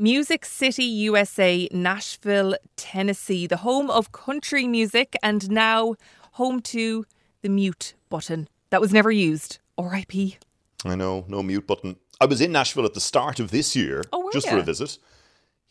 [0.00, 5.94] Music City, USA, Nashville, Tennessee, the home of country music, and now
[6.32, 7.04] home to
[7.42, 9.58] the mute button that was never used.
[9.78, 10.38] RIP.
[10.86, 11.96] I know, no mute button.
[12.18, 14.52] I was in Nashville at the start of this year, Oh, just ya?
[14.52, 14.96] for a visit.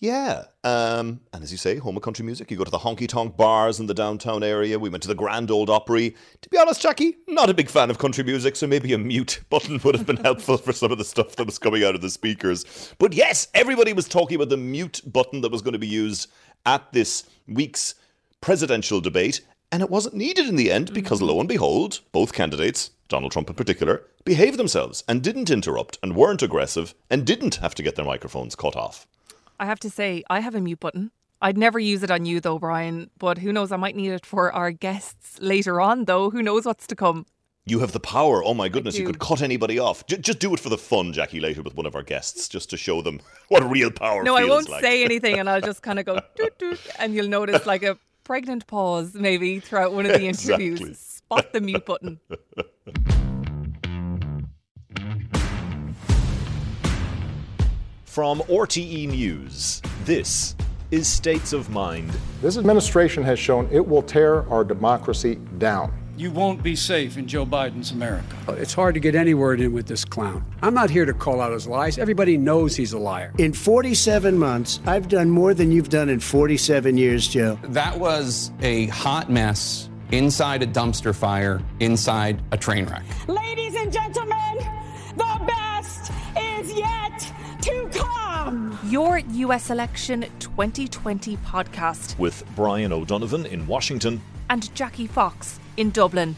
[0.01, 2.49] Yeah, um, and as you say, home of country music.
[2.49, 4.79] You go to the honky tonk bars in the downtown area.
[4.79, 6.15] We went to the Grand Ole Opry.
[6.41, 9.41] To be honest, Jackie, not a big fan of country music, so maybe a mute
[9.49, 12.01] button would have been helpful for some of the stuff that was coming out of
[12.01, 12.93] the speakers.
[12.97, 16.31] But yes, everybody was talking about the mute button that was going to be used
[16.65, 17.95] at this week's
[18.39, 22.91] presidential debate, and it wasn't needed in the end because lo and behold, both candidates,
[23.09, 27.75] Donald Trump in particular, behaved themselves and didn't interrupt and weren't aggressive and didn't have
[27.75, 29.05] to get their microphones cut off.
[29.59, 31.11] I have to say, I have a mute button.
[31.41, 34.25] I'd never use it on you though, Brian, but who knows, I might need it
[34.25, 36.29] for our guests later on though.
[36.29, 37.25] Who knows what's to come?
[37.65, 38.43] You have the power.
[38.43, 40.05] Oh my goodness, you could cut anybody off.
[40.07, 42.69] J- just do it for the fun, Jackie, later with one of our guests, just
[42.71, 44.81] to show them what real power No, I won't like.
[44.83, 47.97] say anything and I'll just kind of go doot doot and you'll notice like a
[48.23, 50.79] pregnant pause maybe throughout one of the interviews.
[50.81, 50.93] Exactly.
[50.95, 52.19] Spot the mute button.
[58.09, 60.55] From RTE News, this
[60.89, 62.11] is States of Mind.
[62.41, 65.93] This administration has shown it will tear our democracy down.
[66.17, 68.35] You won't be safe in Joe Biden's America.
[68.47, 70.43] Uh, it's hard to get any word in with this clown.
[70.63, 71.99] I'm not here to call out his lies.
[71.99, 73.31] Everybody knows he's a liar.
[73.37, 77.59] In 47 months, I've done more than you've done in 47 years, Joe.
[77.65, 83.03] That was a hot mess inside a dumpster fire, inside a train wreck.
[83.27, 84.57] Ladies and gentlemen,
[85.15, 87.28] the best is yet to come.
[88.89, 94.21] Your US election 2020 podcast With Brian O'Donovan in Washington.
[94.49, 96.35] and Jackie Fox in Dublin.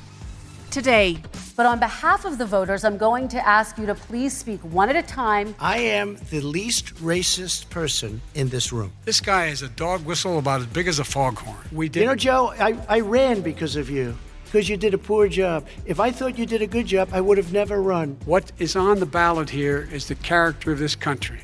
[0.70, 1.18] Today,
[1.56, 4.90] But on behalf of the voters, I'm going to ask you to please speak one
[4.90, 5.54] at a time.
[5.60, 8.92] I am the least racist person in this room.
[9.06, 11.58] This guy is a dog whistle about as big as a foghorn.
[11.72, 12.02] We did.
[12.02, 15.68] You know, Joe, I, I ran because of you, because you did a poor job.
[15.86, 18.18] If I thought you did a good job, I would have never run.
[18.26, 21.42] what is on the ballot here is the character of this country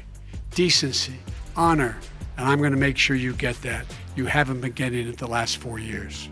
[0.57, 1.13] decency,
[1.55, 1.95] honor,
[2.35, 3.85] and I'm going to make sure you get that.
[4.15, 6.29] You haven't been getting it the last four years.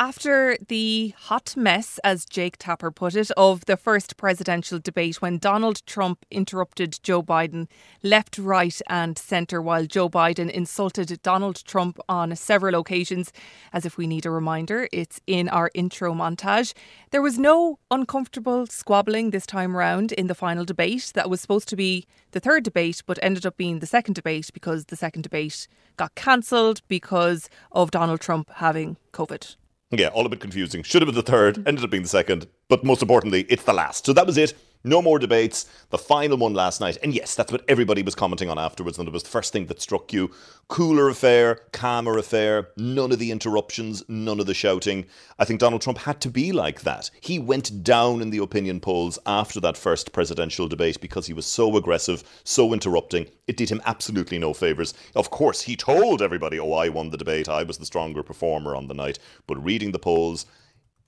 [0.00, 5.38] After the hot mess, as Jake Tapper put it, of the first presidential debate when
[5.38, 7.66] Donald Trump interrupted Joe Biden
[8.04, 13.32] left, right, and centre while Joe Biden insulted Donald Trump on several occasions,
[13.72, 16.74] as if we need a reminder, it's in our intro montage.
[17.10, 21.10] There was no uncomfortable squabbling this time round in the final debate.
[21.16, 24.50] That was supposed to be the third debate, but ended up being the second debate
[24.54, 25.66] because the second debate
[25.96, 29.56] got cancelled because of Donald Trump having COVID.
[29.90, 30.82] Yeah, all a bit confusing.
[30.82, 33.72] Should have been the third, ended up being the second, but most importantly, it's the
[33.72, 34.04] last.
[34.04, 34.54] So that was it.
[34.84, 35.66] No more debates.
[35.90, 36.98] The final one last night.
[37.02, 38.98] And yes, that's what everybody was commenting on afterwards.
[38.98, 40.30] And it was the first thing that struck you.
[40.68, 45.06] Cooler affair, calmer affair, none of the interruptions, none of the shouting.
[45.38, 47.10] I think Donald Trump had to be like that.
[47.20, 51.46] He went down in the opinion polls after that first presidential debate because he was
[51.46, 53.26] so aggressive, so interrupting.
[53.46, 54.94] It did him absolutely no favours.
[55.16, 57.48] Of course, he told everybody, oh, I won the debate.
[57.48, 59.18] I was the stronger performer on the night.
[59.46, 60.46] But reading the polls,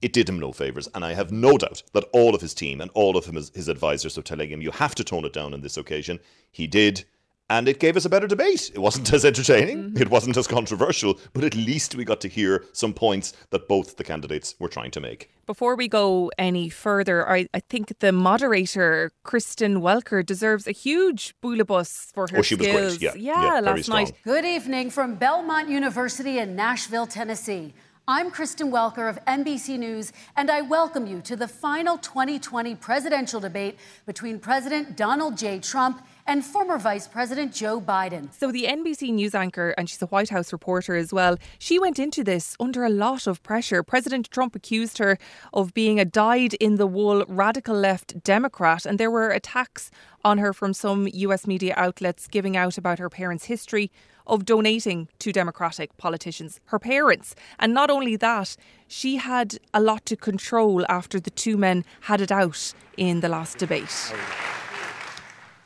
[0.03, 0.89] it did him no favours.
[0.95, 3.69] And I have no doubt that all of his team and all of him, his
[3.69, 6.21] advisors were telling him, you have to tone it down on this occasion.
[6.51, 7.05] He did.
[7.49, 8.71] And it gave us a better debate.
[8.73, 10.01] It wasn't as entertaining, mm-hmm.
[10.01, 13.97] it wasn't as controversial, but at least we got to hear some points that both
[13.97, 15.33] the candidates were trying to make.
[15.47, 21.35] Before we go any further, I, I think the moderator, Kristen Welker, deserves a huge
[21.43, 22.99] boulibus for her Oh, she was skills.
[22.99, 23.17] great.
[23.17, 24.13] Yeah, yeah, very last night.
[24.23, 27.75] Good evening from Belmont University in Nashville, Tennessee.
[28.09, 33.41] I'm Kristen Welker of NBC News, and I welcome you to the final 2020 presidential
[33.41, 35.61] debate between President Donald J.
[35.61, 38.33] Trump and former Vice President Joe Biden.
[38.33, 41.99] So, the NBC News anchor, and she's a White House reporter as well, she went
[41.99, 43.83] into this under a lot of pressure.
[43.83, 45.19] President Trump accused her
[45.53, 49.91] of being a dyed in the wool radical left Democrat, and there were attacks
[50.25, 53.91] on her from some US media outlets giving out about her parents' history
[54.31, 57.35] of donating to Democratic politicians, her parents.
[57.59, 58.57] And not only that,
[58.89, 63.29] she had a lot to control after the two men had it out in the
[63.29, 64.13] last debate.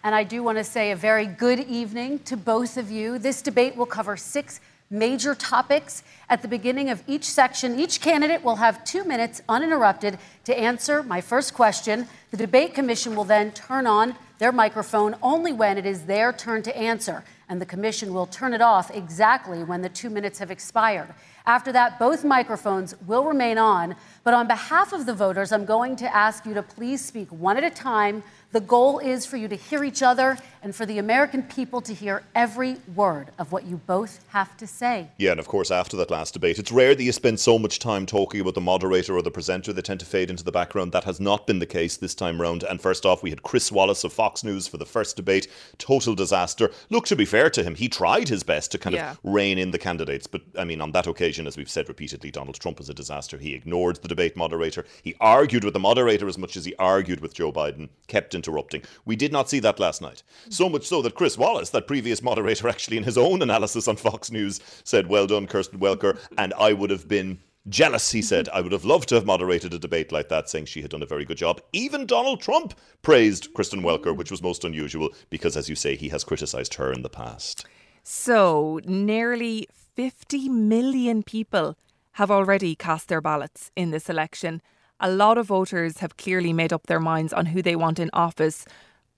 [0.03, 3.19] And I do want to say a very good evening to both of you.
[3.19, 6.03] This debate will cover six major topics.
[6.29, 11.03] At the beginning of each section, each candidate will have two minutes uninterrupted to answer
[11.03, 12.07] my first question.
[12.31, 16.63] The debate commission will then turn on their microphone only when it is their turn
[16.63, 20.51] to answer, and the commission will turn it off exactly when the two minutes have
[20.51, 21.15] expired.
[21.47, 25.95] After that, both microphones will remain on, but on behalf of the voters, I'm going
[25.97, 28.23] to ask you to please speak one at a time.
[28.55, 31.93] The goal is for you to hear each other and for the American people to
[31.93, 35.09] hear every word of what you both have to say.
[35.19, 37.81] Yeah, and of course, after that last debate, it's rare that you spend so much
[37.81, 39.73] time talking about the moderator or the presenter.
[39.73, 40.93] They tend to fade into the background.
[40.93, 42.63] That has not been the case this time round.
[42.63, 45.49] And first off, we had Chris Wallace of Fox News for the first debate.
[45.79, 46.71] Total disaster.
[46.91, 49.11] Look, to be fair to him, he tried his best to kind Yeah.
[49.11, 50.29] of rein in the candidates.
[50.29, 53.37] But I mean, on that occasion, as we've said repeatedly, Donald Trump was a disaster.
[53.37, 54.87] He ignored the debate moderator.
[55.03, 58.83] He argued with the moderator as much as he argued with Joe Biden, kept interrupting.
[59.05, 60.23] We did not see that last night.
[60.51, 63.97] So much so that Chris Wallace, that previous moderator, actually in his own analysis on
[63.97, 66.19] Fox News, said, Well done, Kristen Welker.
[66.37, 68.49] And I would have been jealous, he said.
[68.51, 71.03] I would have loved to have moderated a debate like that, saying she had done
[71.03, 71.61] a very good job.
[71.73, 76.11] Even Donald Trump praised Kristen Welker, which was most unusual because, as you say, he
[76.11, 77.65] has criticised her in the past.
[78.03, 81.79] So, nearly 50 million people
[82.13, 84.61] have already cast their ballots in this election.
[85.01, 88.11] A lot of voters have clearly made up their minds on who they want in
[88.13, 88.65] office.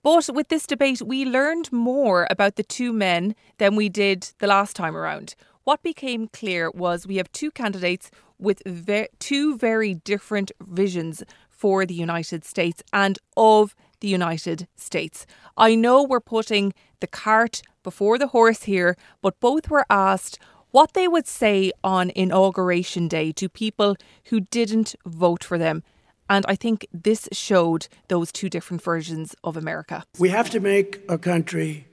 [0.03, 4.47] But with this debate, we learned more about the two men than we did the
[4.47, 5.35] last time around.
[5.63, 8.09] What became clear was we have two candidates
[8.39, 15.25] with ve- two very different visions for the United States and of the United States.
[15.57, 20.39] I know we're putting the cart before the horse here, but both were asked
[20.71, 25.83] what they would say on Inauguration Day to people who didn't vote for them.
[26.29, 30.03] And I think this showed those two different versions of America.
[30.19, 31.87] We have to make a country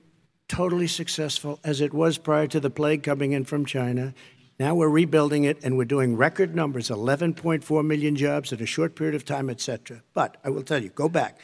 [0.49, 4.15] totally successful as it was prior to the plague coming in from China.
[4.59, 8.95] Now we're rebuilding it and we're doing record numbers 11.4 million jobs in a short
[8.95, 10.03] period of time, etc.
[10.13, 11.41] But I will tell you, go back.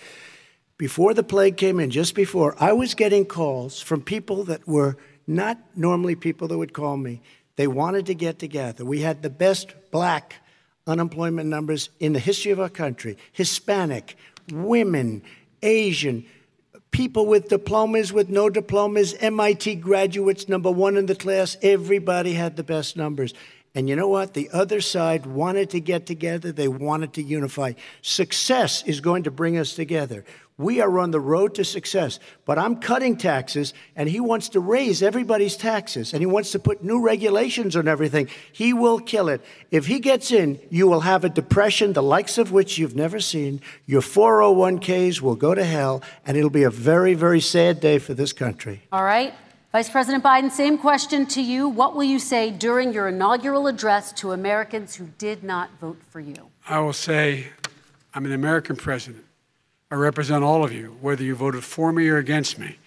[0.76, 4.96] Before the plague came in, just before, I was getting calls from people that were
[5.30, 7.22] not normally people that would call me.
[7.56, 8.84] They wanted to get together.
[8.84, 10.34] We had the best black
[10.86, 14.16] unemployment numbers in the history of our country Hispanic,
[14.50, 15.22] women,
[15.62, 16.26] Asian,
[16.90, 21.56] people with diplomas, with no diplomas, MIT graduates, number one in the class.
[21.62, 23.32] Everybody had the best numbers.
[23.74, 24.34] And you know what?
[24.34, 27.74] The other side wanted to get together, they wanted to unify.
[28.02, 30.24] Success is going to bring us together.
[30.58, 34.60] We are on the road to success, but I'm cutting taxes, and he wants to
[34.60, 38.28] raise everybody's taxes, and he wants to put new regulations on everything.
[38.52, 39.40] He will kill it.
[39.70, 43.20] If he gets in, you will have a depression, the likes of which you've never
[43.20, 43.62] seen.
[43.86, 48.12] Your 401ks will go to hell, and it'll be a very, very sad day for
[48.12, 48.82] this country.
[48.92, 49.32] All right.
[49.72, 51.68] Vice President Biden, same question to you.
[51.68, 56.18] What will you say during your inaugural address to Americans who did not vote for
[56.18, 56.50] you?
[56.68, 57.46] I will say,
[58.12, 59.24] I'm an American president.
[59.88, 62.78] I represent all of you, whether you voted for me or against me.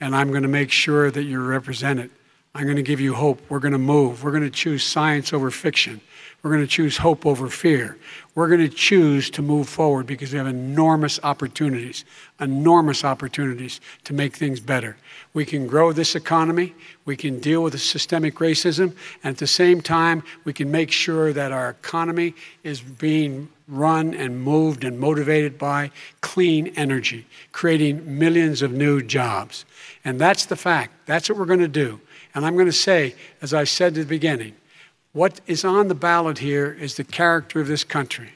[0.00, 2.10] And I'm going to make sure that you're represented.
[2.54, 3.42] I'm going to give you hope.
[3.50, 4.24] We're going to move.
[4.24, 6.00] We're going to choose science over fiction.
[6.42, 7.96] We're going to choose hope over fear.
[8.34, 12.04] We're going to choose to move forward because we have enormous opportunities,
[12.40, 14.96] enormous opportunities to make things better.
[15.34, 16.74] We can grow this economy,
[17.04, 20.90] we can deal with the systemic racism, and at the same time, we can make
[20.90, 22.34] sure that our economy
[22.64, 25.92] is being run and moved and motivated by
[26.22, 29.64] clean energy, creating millions of new jobs.
[30.04, 31.06] And that's the fact.
[31.06, 32.00] That's what we're going to do.
[32.34, 34.54] And I'm going to say, as I said at the beginning,
[35.12, 38.30] what is on the ballot here is the character of this country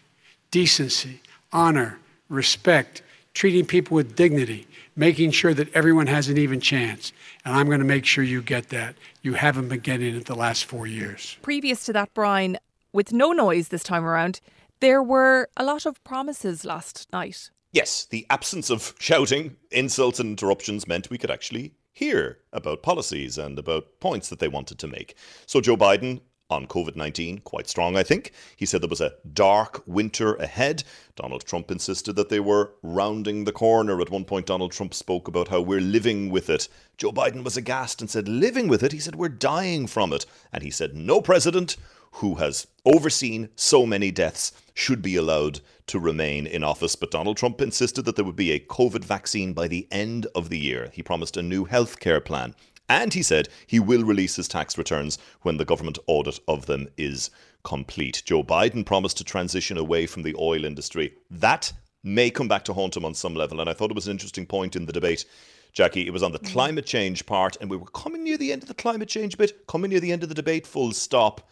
[0.50, 1.20] decency,
[1.52, 3.02] honor, respect,
[3.34, 7.12] treating people with dignity, making sure that everyone has an even chance.
[7.44, 8.94] And I'm going to make sure you get that.
[9.22, 11.36] You haven't been getting it the last four years.
[11.42, 12.56] Previous to that, Brian,
[12.92, 14.40] with no noise this time around,
[14.80, 17.50] there were a lot of promises last night.
[17.72, 23.36] Yes, the absence of shouting, insults, and interruptions meant we could actually hear about policies
[23.36, 25.14] and about points that they wanted to make.
[25.46, 28.32] So, Joe Biden on COVID 19, quite strong, I think.
[28.56, 30.84] He said there was a dark winter ahead.
[31.16, 34.00] Donald Trump insisted that they were rounding the corner.
[34.00, 36.68] At one point, Donald Trump spoke about how we're living with it.
[36.96, 38.92] Joe Biden was aghast and said, Living with it?
[38.92, 40.26] He said, We're dying from it.
[40.52, 41.76] And he said, No president
[42.12, 46.96] who has overseen so many deaths should be allowed to remain in office.
[46.96, 50.48] But Donald Trump insisted that there would be a COVID vaccine by the end of
[50.48, 50.90] the year.
[50.92, 52.54] He promised a new health care plan.
[52.88, 56.88] And he said he will release his tax returns when the government audit of them
[56.96, 57.30] is
[57.64, 58.22] complete.
[58.24, 61.14] Joe Biden promised to transition away from the oil industry.
[61.30, 61.72] That
[62.04, 63.60] may come back to haunt him on some level.
[63.60, 65.24] And I thought it was an interesting point in the debate.
[65.72, 66.52] Jackie, it was on the mm-hmm.
[66.52, 69.66] climate change part, and we were coming near the end of the climate change bit,
[69.66, 71.50] coming near the end of the debate, full stop.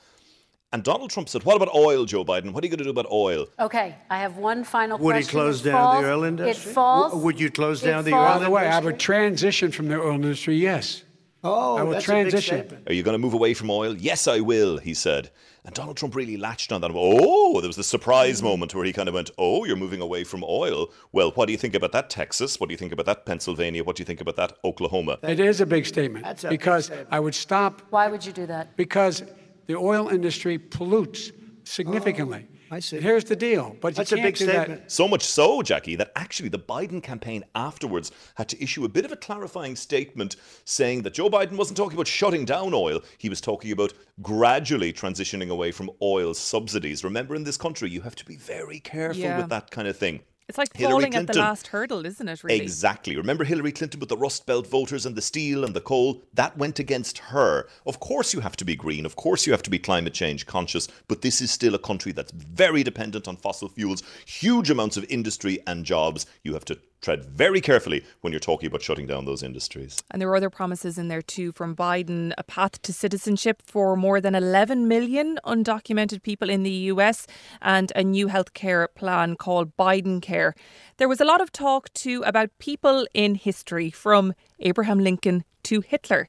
[0.73, 2.51] And Donald Trump said, What about oil, Joe Biden?
[2.51, 3.47] What are you going to do about oil?
[3.61, 5.07] Okay, I have one final question.
[5.07, 6.51] Would he close It down falls- the oil industry?
[6.51, 7.13] It falls.
[7.13, 9.71] W- Would you close it down the falls- oil By the way, I would transition
[9.71, 11.04] from the oil industry, yes.
[11.45, 12.59] Oh, I will that's a big transition.
[12.59, 12.89] statement.
[12.89, 13.95] Are you going to move away from oil?
[13.97, 15.31] Yes, I will, he said.
[15.67, 16.91] And Donald Trump really latched on that.
[16.95, 18.47] Oh, there was the surprise Mm-hmm.
[18.49, 20.91] moment where he kind of went, Oh, you're moving away from oil.
[21.13, 22.59] Well, what do you think about that, Texas?
[22.59, 23.85] What do you think about that, Pennsylvania?
[23.85, 25.19] What do you think about that, Oklahoma?
[25.23, 27.09] It is a big statement That's a big because statement.
[27.13, 28.77] I would stop Why would you do that?
[28.77, 29.23] because
[29.67, 31.31] the oil industry pollutes
[31.65, 32.47] significantly.
[32.71, 32.97] I see.
[32.97, 34.91] And here's the deal, but That's you a can't big do that- statement.
[34.91, 39.05] So much so, Jackie, that actually the Biden campaign afterwards had to issue a bit
[39.05, 43.01] of a clarifying statement saying that Joe Biden wasn't talking about shutting down oil.
[43.19, 43.93] He was talking about
[44.23, 47.05] gradually transitioning away from oil subsidies.
[47.05, 49.39] Remember, in this country, you have to be very careful Yeah.
[49.39, 50.21] with that kind of thing.
[50.47, 52.61] It's like Hillary falling at the last hurdle, isn't it, really?
[52.61, 53.17] Exactly.
[53.17, 56.23] Remember Hillary Clinton with the Rust Belt voters and the steel and the coal?
[56.35, 57.67] That went against her.
[57.87, 59.07] Of course, you have to be green.
[59.07, 60.87] Of course, you have to be climate change conscious.
[61.09, 65.07] But this is still a country that's very dependent on fossil fuels, huge amounts of
[65.09, 66.27] industry and jobs.
[66.43, 70.03] You have to tread very carefully when you're talking about shutting down those industries.
[70.11, 73.95] And there were other promises in there too from Biden a path to citizenship for
[73.95, 77.27] more than 11 million undocumented people in the US
[77.61, 80.55] and a new healthcare plan called Biden Care.
[80.97, 85.81] There was a lot of talk too about people in history from Abraham Lincoln to
[85.81, 86.29] Hitler.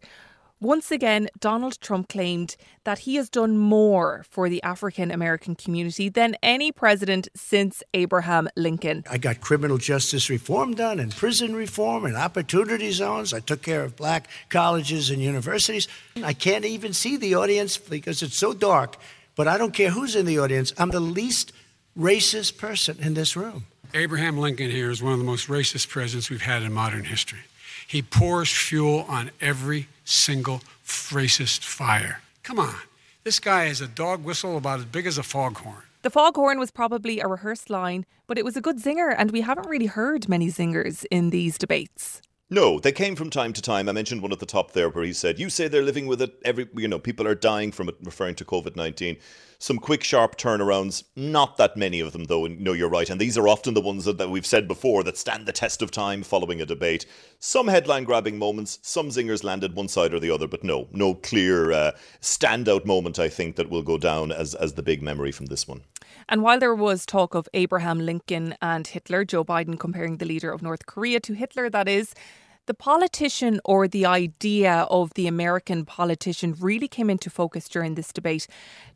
[0.66, 2.56] Once again, Donald Trump claimed
[2.86, 8.50] that he has done more for the African American community than any president since Abraham
[8.56, 9.04] Lincoln.
[9.08, 13.32] I got criminal justice reform done and prison reform and opportunity zones.
[13.32, 15.88] I took care of black colleges and universities.
[16.24, 18.98] I can't even see the audience because it's so dark,
[19.36, 20.74] but I don't care who's in the audience.
[20.80, 21.54] I'm the least
[21.96, 23.66] racist person in this room.
[23.94, 27.42] Abraham Lincoln here is one of the most racist presidents we've had in modern history.
[27.88, 32.22] He pours fuel on every single racist fire.
[32.44, 32.76] Come on.
[33.24, 35.84] This guy has a dog whistle about as big as a foghorn.
[36.04, 39.42] The foghorn was probably a rehearsed line, but it was a good zinger, and we
[39.42, 42.22] haven't really heard many zingers in these debates.
[42.48, 43.90] No, they came from time to time.
[43.90, 46.22] I mentioned one at the top there where he said, You say they're living with
[46.22, 46.38] it.
[46.46, 49.18] Every, you know, people are dying from it, referring to COVID 19.
[49.58, 51.06] Some quick, sharp turnarounds.
[51.16, 52.46] Not that many of them, though.
[52.46, 53.10] And no, you're right.
[53.10, 55.82] And these are often the ones that, that we've said before that stand the test
[55.82, 57.08] of time following a debate.
[57.40, 61.16] Some headline grabbing moments, some zingers landed one side or the other, but no, no
[61.16, 65.32] clear uh, standout moment, I think, that will go down as, as the big memory
[65.32, 65.82] from this one.
[66.28, 70.52] And while there was talk of Abraham Lincoln and Hitler, Joe Biden comparing the leader
[70.52, 72.14] of North Korea to Hitler, that is,
[72.68, 78.12] the politician or the idea of the American politician really came into focus during this
[78.12, 78.48] debate.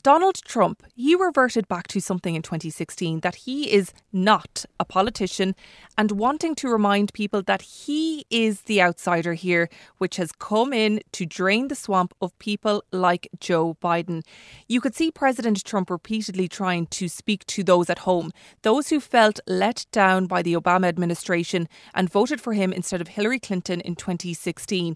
[0.02, 5.56] Donald Trump, he reverted back to something in 2016 that he is not a politician
[5.98, 11.02] and wanting to remind people that he is the outsider here, which has come in
[11.12, 14.24] to drain the swamp of people like Joe Biden.
[14.68, 18.32] You could see President Trump repeatedly trying to speak to those at home,
[18.64, 23.10] those who felt let down by the Obama administration and voted for him instead of
[23.10, 24.96] Hillary Clinton in 2016.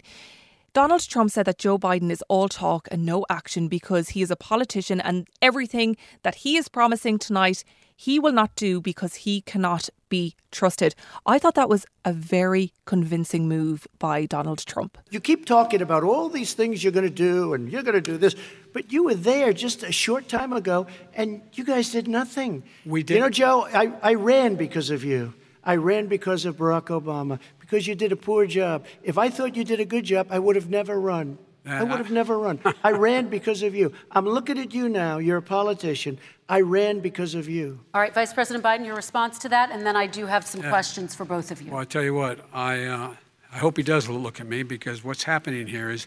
[0.72, 4.30] Donald Trump said that Joe Biden is all talk and no action because he is
[4.30, 7.64] a politician and everything that he is promising tonight
[7.96, 10.94] he will not do because he cannot be trusted.
[11.26, 14.98] I thought that was a very convincing move by Donald Trump.
[15.10, 18.00] You keep talking about all these things you're going to do and you're going to
[18.00, 18.34] do this,
[18.72, 22.64] but you were there just a short time ago and you guys did nothing.
[22.84, 23.14] We did.
[23.14, 25.34] You know, Joe, I, I ran because of you.
[25.62, 27.38] I ran because of Barack Obama,
[27.74, 28.84] because you did a poor job.
[29.02, 31.38] If I thought you did a good job, I would have never run.
[31.66, 32.60] I would have never run.
[32.84, 33.92] I ran because of you.
[34.12, 35.18] I'm looking at you now.
[35.18, 36.18] You're a politician.
[36.48, 37.80] I ran because of you.
[37.92, 40.62] All right, Vice President Biden, your response to that, and then I do have some
[40.62, 41.72] questions for both of you.
[41.72, 43.16] Well, I tell you what, I, uh,
[43.52, 46.06] I hope he does look at me because what's happening here is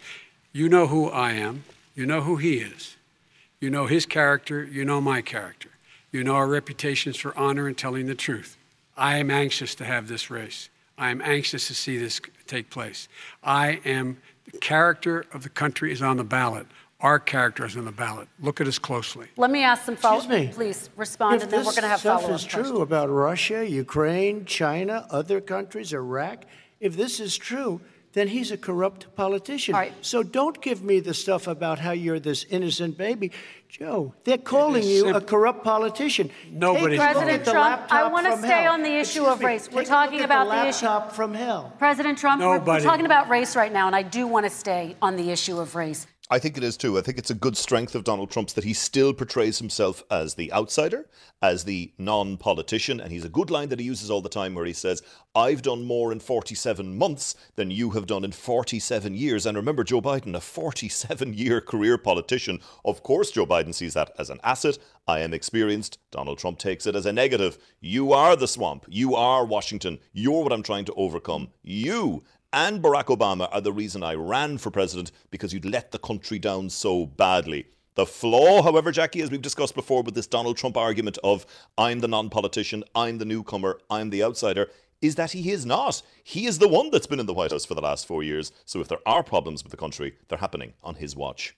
[0.53, 2.95] you know who I am, you know who he is,
[3.59, 5.71] you know his character, you know my character,
[6.13, 8.55] you know our reputations for honor and telling the truth.
[8.95, 10.69] I am anxious to have this race.
[10.97, 13.07] I am anxious to see this take place.
[13.43, 14.17] I am,
[14.51, 16.65] the character of the country is on the ballot.
[17.01, 18.27] Our character is on the ballot.
[18.39, 19.27] Look at us closely.
[19.37, 20.51] Let me ask some follow Excuse me.
[20.53, 23.09] Please respond, if and then we're going to have stuff follow up is true about
[23.09, 26.45] Russia, Ukraine, China, other countries, Iraq,
[26.79, 27.81] if this is true,
[28.17, 29.75] then he's a corrupt politician.
[29.75, 29.93] All right.
[30.01, 33.31] So don't give me the stuff about how you're this innocent baby.
[33.69, 36.31] Joe, they're calling is you a corrupt politician.
[36.51, 38.73] Nobody's Take President the Trump, I wanna stay hell.
[38.73, 39.69] on the issue Excuse of me, race.
[39.71, 41.73] We're take talking about the the issue- from hell.
[41.77, 44.95] President Trump, we're, we're talking about race right now, and I do want to stay
[45.01, 46.07] on the issue of race.
[46.29, 46.97] I think it is too.
[46.97, 50.35] I think it's a good strength of Donald Trump's that he still portrays himself as
[50.35, 51.07] the outsider,
[51.41, 52.99] as the non politician.
[52.99, 55.01] And he's a good line that he uses all the time where he says,
[55.33, 59.45] I've done more in 47 months than you have done in 47 years.
[59.45, 62.59] And remember, Joe Biden, a 47 year career politician.
[62.83, 64.79] Of course, Joe Biden sees that as an asset.
[65.07, 65.97] I am experienced.
[66.11, 67.57] Donald Trump takes it as a negative.
[67.79, 68.85] You are the swamp.
[68.89, 69.99] You are Washington.
[70.11, 71.49] You're what I'm trying to overcome.
[71.63, 72.23] You
[72.53, 76.39] and Barack Obama are the reason I ran for president because you'd let the country
[76.39, 77.67] down so badly.
[77.95, 81.45] The flaw, however, Jackie, as we've discussed before with this Donald Trump argument of
[81.77, 84.69] I'm the non politician, I'm the newcomer, I'm the outsider,
[85.01, 86.01] is that he is not.
[86.23, 88.51] He is the one that's been in the White House for the last four years.
[88.65, 91.55] So if there are problems with the country, they're happening on his watch.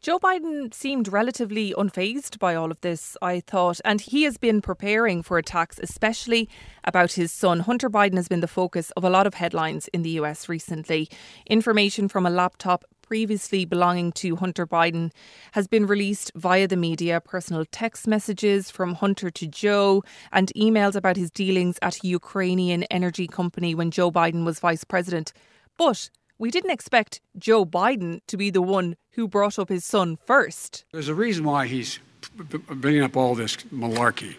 [0.00, 4.60] Joe Biden seemed relatively unfazed by all of this, I thought, and he has been
[4.60, 6.48] preparing for attacks, especially
[6.84, 7.58] about his son.
[7.58, 11.08] Hunter Biden has been the focus of a lot of headlines in the US recently.
[11.46, 15.10] Information from a laptop previously belonging to Hunter Biden
[15.52, 20.94] has been released via the media, personal text messages from Hunter to Joe, and emails
[20.94, 25.32] about his dealings at a Ukrainian energy company when Joe Biden was vice president.
[25.76, 26.08] But
[26.38, 30.84] we didn't expect Joe Biden to be the one who brought up his son first.
[30.92, 31.98] There's a reason why he's
[32.34, 34.36] bringing up all this malarkey.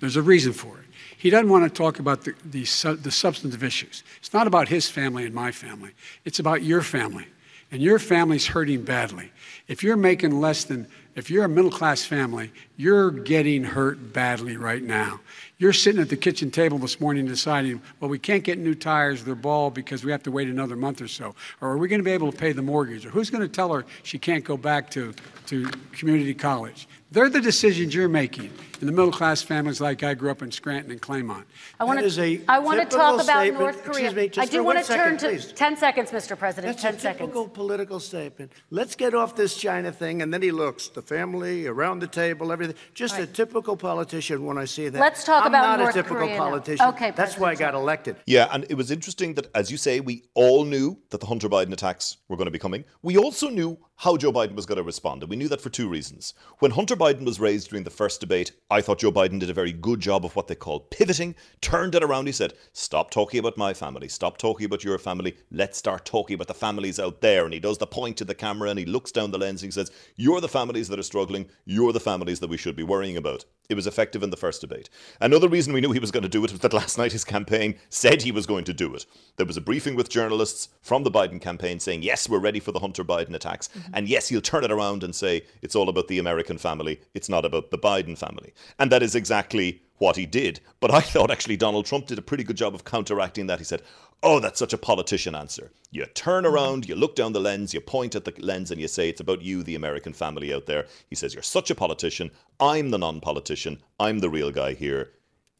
[0.00, 0.84] There's a reason for it.
[1.16, 2.62] He doesn't want to talk about the, the,
[3.02, 4.02] the substantive issues.
[4.18, 5.92] It's not about his family and my family,
[6.24, 7.26] it's about your family.
[7.72, 9.30] And your family's hurting badly.
[9.68, 14.56] If you're making less than, if you're a middle class family, you're getting hurt badly
[14.56, 15.20] right now.
[15.58, 19.22] You're sitting at the kitchen table this morning deciding, well, we can't get new tires,
[19.22, 21.34] they're bald because we have to wait another month or so.
[21.60, 23.06] Or are we going to be able to pay the mortgage?
[23.06, 25.14] Or who's going to tell her she can't go back to,
[25.46, 26.88] to community college?
[27.12, 30.52] They're the decisions you're making in the middle class families like I grew up in
[30.52, 31.44] Scranton and Claymont.
[31.80, 34.12] I want to I want to talk about North Korea.
[34.12, 35.50] Me, I do want to turn to please.
[35.52, 36.38] 10 seconds, Mr.
[36.38, 36.72] President.
[36.72, 37.20] That's 10 a seconds.
[37.20, 38.52] typical political statement.
[38.70, 42.52] Let's get off this China thing and then he looks the family around the table
[42.52, 42.76] everything.
[42.94, 43.24] Just right.
[43.24, 45.00] a typical politician when I see that.
[45.00, 46.86] Let's talk I'm about not North a typical Korea politician.
[46.86, 48.16] Okay, That's President why I got elected.
[48.26, 51.48] Yeah, and it was interesting that as you say we all knew that the Hunter
[51.48, 52.84] Biden attacks were going to be coming.
[53.02, 55.22] We also knew how Joe Biden was going to respond.
[55.22, 56.32] And we knew that for two reasons.
[56.58, 59.54] When Hunter Biden was raised during the first debate, I thought Joe Biden did a
[59.54, 62.24] very good job of what they call pivoting, turned it around.
[62.24, 66.34] He said, Stop talking about my family, stop talking about your family, let's start talking
[66.34, 67.44] about the families out there.
[67.44, 69.68] And he does the point to the camera and he looks down the lens and
[69.68, 72.82] he says, You're the families that are struggling, you're the families that we should be
[72.82, 73.44] worrying about.
[73.70, 74.90] It was effective in the first debate.
[75.20, 77.24] Another reason we knew he was going to do it was that last night his
[77.24, 79.06] campaign said he was going to do it.
[79.36, 82.72] There was a briefing with journalists from the Biden campaign saying, yes, we're ready for
[82.72, 83.68] the Hunter Biden attacks.
[83.68, 83.92] Mm-hmm.
[83.94, 87.28] And yes, he'll turn it around and say it's all about the American family, it's
[87.28, 88.52] not about the Biden family.
[88.78, 90.58] And that is exactly what he did.
[90.80, 93.60] But I thought actually Donald Trump did a pretty good job of counteracting that.
[93.60, 93.82] He said,
[94.22, 95.70] Oh, that's such a politician answer.
[95.90, 98.88] You turn around, you look down the lens, you point at the lens, and you
[98.88, 100.86] say, It's about you, the American family out there.
[101.08, 102.30] He says, You're such a politician.
[102.58, 103.80] I'm the non politician.
[103.98, 105.12] I'm the real guy here.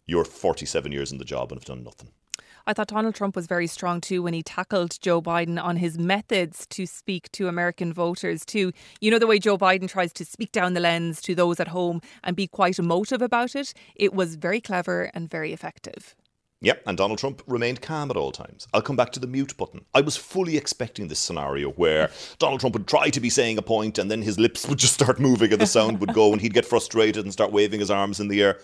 [0.06, 2.10] You're 47 years in the job and have done nothing.
[2.70, 5.98] I thought Donald Trump was very strong too when he tackled Joe Biden on his
[5.98, 8.70] methods to speak to American voters too.
[9.00, 11.66] You know the way Joe Biden tries to speak down the lens to those at
[11.66, 13.74] home and be quite emotive about it?
[13.96, 16.14] It was very clever and very effective.
[16.60, 18.68] Yep, and Donald Trump remained calm at all times.
[18.72, 19.84] I'll come back to the mute button.
[19.92, 23.62] I was fully expecting this scenario where Donald Trump would try to be saying a
[23.62, 26.40] point and then his lips would just start moving and the sound would go and
[26.40, 28.60] he'd get frustrated and start waving his arms in the air.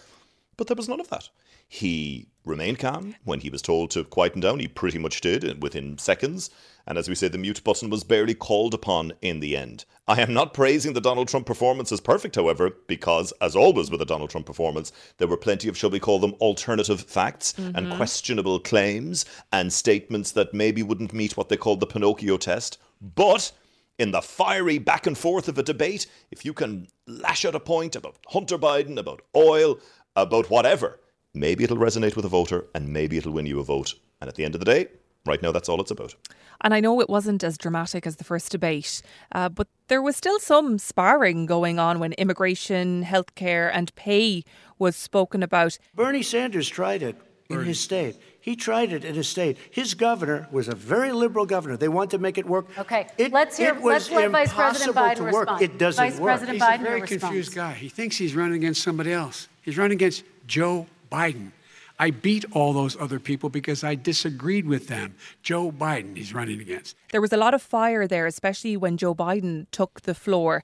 [0.57, 1.29] But there was none of that.
[1.69, 3.17] He remained calm.
[3.25, 6.51] When he was told to quieten down, he pretty much did within seconds.
[6.87, 9.85] And as we say, the mute button was barely called upon in the end.
[10.07, 14.01] I am not praising the Donald Trump performance as perfect, however, because, as always with
[14.01, 17.77] a Donald Trump performance, there were plenty of, shall we call them, alternative facts mm-hmm.
[17.77, 22.79] and questionable claims and statements that maybe wouldn't meet what they called the Pinocchio test.
[23.01, 23.51] But
[23.99, 27.61] in the fiery back and forth of a debate, if you can lash out a
[27.61, 29.81] point about Hunter Biden, about oil,
[30.15, 31.01] about whatever,
[31.37, 33.95] maybe it'll resonate with a voter and maybe it'll win you a vote.
[34.21, 34.89] And at the end of the day,
[35.25, 36.15] right now, that's all it's about.
[36.63, 40.17] And I know it wasn't as dramatic as the first debate, uh, but there was
[40.17, 44.43] still some sparring going on when immigration, healthcare, and pay
[44.79, 45.79] was spoken about.
[45.95, 47.17] Bernie Sanders tried it
[47.51, 48.17] in his state.
[48.41, 49.59] He tried it in his state.
[49.71, 51.77] His governor was a very liberal governor.
[51.77, 52.67] They wanted to make it work.
[52.79, 53.75] Okay, it, let's hear.
[53.75, 55.35] It was let's let Vice President Biden to work.
[55.35, 55.63] respond.
[55.63, 56.29] It doesn't Vice work.
[56.31, 57.23] President He's Biden a very responds.
[57.25, 57.73] confused guy.
[57.73, 59.49] He thinks he's running against somebody else.
[59.63, 61.53] He's running against Joe Biden.
[61.99, 65.15] I beat all those other people because I disagreed with them.
[65.43, 66.97] Joe Biden, he's running against.
[67.11, 70.63] There was a lot of fire there, especially when Joe Biden took the floor.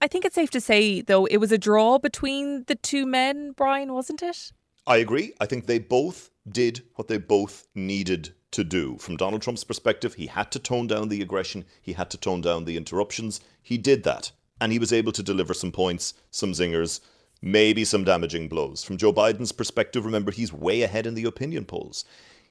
[0.00, 3.52] I think it's safe to say, though, it was a draw between the two men,
[3.52, 4.52] Brian, wasn't it?
[4.86, 5.32] I agree.
[5.40, 8.96] I think they both did what they both needed to do.
[8.98, 12.40] From Donald Trump's perspective, he had to tone down the aggression, he had to tone
[12.40, 13.40] down the interruptions.
[13.62, 14.30] He did that.
[14.60, 17.00] And he was able to deliver some points, some zingers,
[17.44, 18.82] maybe some damaging blows.
[18.82, 22.04] From Joe Biden's perspective, remember, he's way ahead in the opinion polls.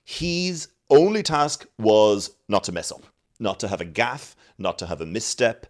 [0.04, 3.04] His only task was not to mess up,
[3.40, 5.66] not to have a gaffe, not to have a misstep.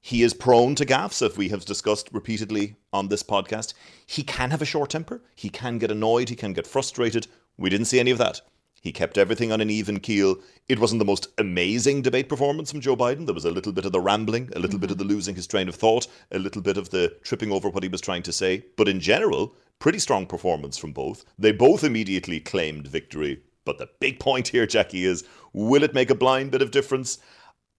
[0.00, 3.74] He is prone to gaffes, as we have discussed repeatedly on this podcast.
[4.06, 5.20] He can have a short temper.
[5.34, 6.28] He can get annoyed.
[6.28, 7.26] He can get frustrated.
[7.58, 8.40] We didn't see any of that.
[8.80, 10.36] He kept everything on an even keel.
[10.68, 13.26] It wasn't the most amazing debate performance from Joe Biden.
[13.26, 14.80] There was a little bit of the rambling, a little mm-hmm.
[14.80, 17.68] bit of the losing his train of thought, a little bit of the tripping over
[17.68, 18.64] what he was trying to say.
[18.76, 21.24] But in general, pretty strong performance from both.
[21.38, 23.42] They both immediately claimed victory.
[23.66, 27.18] But the big point here, Jackie, is will it make a blind bit of difference?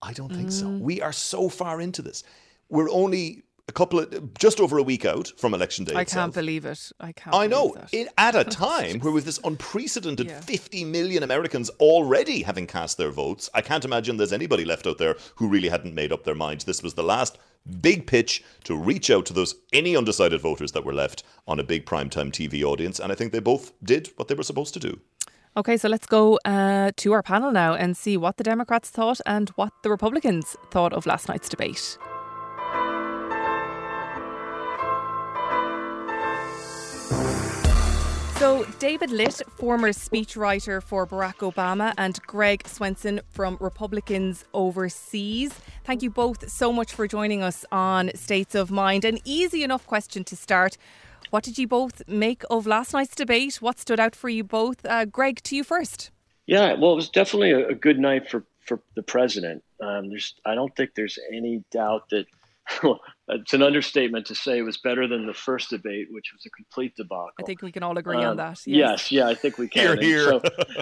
[0.04, 0.52] I don't think mm.
[0.52, 0.70] so.
[0.70, 2.24] We are so far into this.
[2.70, 5.96] We're only a couple of just over a week out from election day.
[5.96, 6.26] I itself.
[6.26, 6.92] can't believe it.
[7.00, 7.34] I can't.
[7.34, 7.76] I know.
[7.94, 10.42] In, at a time where with this unprecedented yeah.
[10.42, 14.98] 50 million Americans already having cast their votes, I can't imagine there's anybody left out
[14.98, 16.66] there who really hadn't made up their minds.
[16.66, 17.38] This was the last
[17.80, 21.64] big pitch to reach out to those any undecided voters that were left on a
[21.64, 24.80] big primetime TV audience, and I think they both did what they were supposed to
[24.80, 25.00] do.
[25.56, 29.22] Okay, so let's go uh, to our panel now and see what the Democrats thought
[29.26, 31.98] and what the Republicans thought of last night's debate.
[38.42, 45.54] So, David Litt, former speechwriter for Barack Obama, and Greg Swenson from Republicans Overseas.
[45.84, 49.06] Thank you both so much for joining us on States of Mind.
[49.06, 50.76] An easy enough question to start.
[51.30, 53.58] What did you both make of last night's debate?
[53.62, 54.84] What stood out for you both?
[54.88, 56.10] Uh, Greg, to you first.
[56.48, 59.64] Yeah, well, it was definitely a, good night for, for the president.
[59.80, 62.26] Um, there's, I don't think there's any doubt that
[63.32, 66.50] it's an understatement to say it was better than the first debate, which was a
[66.50, 67.32] complete debacle.
[67.40, 68.60] I think we can all agree um, on that.
[68.66, 68.68] Yes.
[68.68, 69.12] yes.
[69.12, 69.98] yeah, I think we can.
[69.98, 70.24] Here, here.
[70.26, 70.42] So,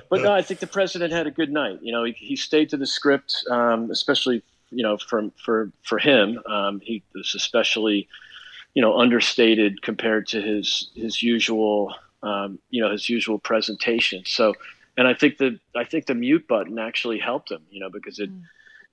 [0.10, 1.80] but no, I think the president had a good night.
[1.82, 6.00] You know, he, he stayed to the script, um, especially you know from for for
[6.00, 6.40] him.
[6.48, 8.08] Um, he was especially
[8.74, 14.24] you know understated compared to his his usual um, you know his usual presentation.
[14.26, 14.56] So,
[14.98, 17.62] and I think the I think the mute button actually helped him.
[17.70, 18.42] You know, because it mm.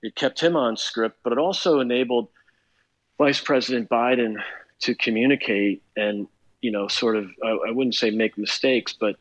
[0.03, 2.29] it kept him on script, but it also enabled
[3.17, 4.41] Vice President Biden
[4.79, 6.27] to communicate and
[6.61, 9.15] you know sort of I, I, wouldn't say make mistakes, but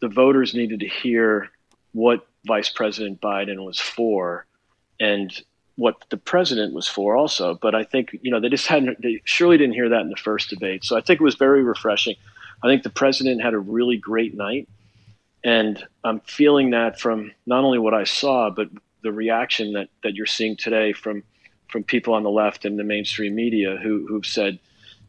[0.00, 1.50] the voters needed to hear
[1.92, 4.46] what Vice President Biden was for
[5.00, 5.32] and
[5.76, 7.54] what the president was for also.
[7.54, 10.16] But I think you know they just hadn't they surely didn't hear that in the
[10.16, 10.84] first debate.
[10.84, 12.16] So I think it was very refreshing.
[12.62, 14.68] I think the president had a really great night.
[15.44, 18.68] And I'm feeling that from not only what I saw, but
[19.02, 21.22] the reaction that, that you're seeing today from
[21.68, 24.58] from people on the left and the mainstream media who who've said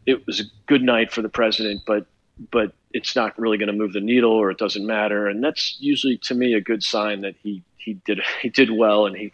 [0.05, 2.07] it was a good night for the president, but
[2.51, 5.27] but it's not really going to move the needle or it doesn't matter.
[5.27, 9.05] And that's usually to me a good sign that he he did he did well
[9.05, 9.31] and he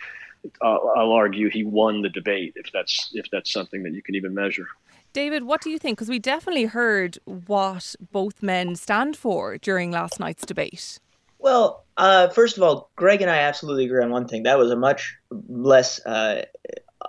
[0.61, 4.15] uh, I'll argue he won the debate if that's if that's something that you can
[4.15, 4.67] even measure.
[5.13, 5.97] David, what do you think?
[5.97, 10.99] Because we definitely heard what both men stand for during last night's debate.
[11.37, 14.43] Well, uh, first of all, Greg and I absolutely agree on one thing.
[14.43, 16.43] That was a much less uh,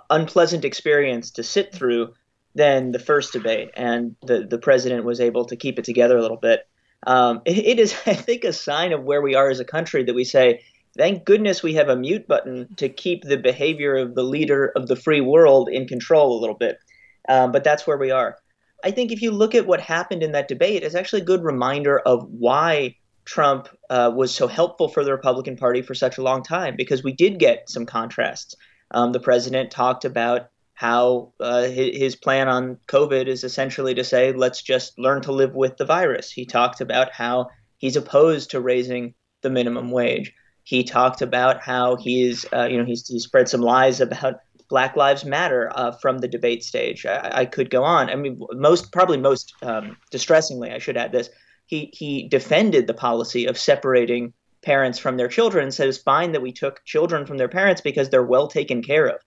[0.09, 2.13] unpleasant experience to sit through
[2.55, 6.21] than the first debate, and the the president was able to keep it together a
[6.21, 6.67] little bit.
[7.05, 10.03] Um, it, it is, I think, a sign of where we are as a country
[10.03, 10.63] that we say,
[10.97, 14.87] thank goodness we have a mute button to keep the behavior of the leader of
[14.87, 16.79] the free world in control a little bit.
[17.27, 18.37] Um, but that's where we are.
[18.83, 21.43] I think if you look at what happened in that debate, it's actually a good
[21.43, 26.21] reminder of why Trump uh, was so helpful for the Republican Party for such a
[26.21, 28.55] long time, because we did get some contrasts
[28.91, 34.33] um, the president talked about how uh, his plan on COVID is essentially to say,
[34.33, 36.31] let's just learn to live with the virus.
[36.31, 40.33] He talked about how he's opposed to raising the minimum wage.
[40.63, 44.95] He talked about how he's, uh, you know, he's, he spread some lies about Black
[44.95, 47.05] Lives Matter uh, from the debate stage.
[47.05, 48.09] I, I, could go on.
[48.09, 51.29] I mean, most probably most um, distressingly, I should add this.
[51.67, 54.33] He he defended the policy of separating
[54.65, 58.09] parents from their children said it's fine that we took children from their parents because
[58.09, 59.19] they're well taken care of.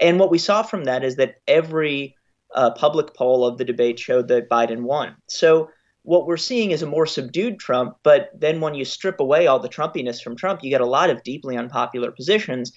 [0.00, 2.16] And what we saw from that is that every
[2.54, 5.14] uh, public poll of the debate showed that Biden won.
[5.28, 5.70] So
[6.02, 9.58] what we're seeing is a more subdued Trump, but then when you strip away all
[9.58, 12.72] the Trumpiness from Trump, you get a lot of deeply unpopular positions.